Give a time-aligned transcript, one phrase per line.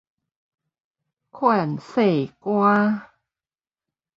[1.29, 3.11] 勸世歌